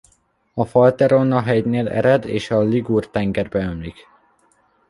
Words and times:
A 0.53 0.65
Falterona-hegynél 0.65 1.87
ered 1.87 2.25
és 2.25 2.51
a 2.51 2.61
Ligur-tengerbe 2.61 3.59
ömlik. 3.59 4.07